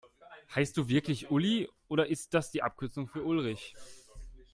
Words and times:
Heißt 0.55 0.75
du 0.77 0.87
wirklich 0.89 1.29
Uli, 1.29 1.69
oder 1.87 2.07
ist 2.07 2.33
das 2.33 2.49
die 2.49 2.63
Abkürzung 2.63 3.07
für 3.07 3.21
Ulrich? 3.23 3.75